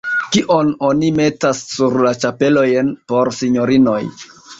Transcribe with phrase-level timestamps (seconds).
[0.35, 3.99] Kion oni metas sur la ĉapelojn por sinjorinoj?